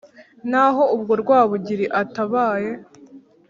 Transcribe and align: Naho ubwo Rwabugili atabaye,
Naho 0.51 0.83
ubwo 0.95 1.13
Rwabugili 1.21 1.85
atabaye, 2.01 2.69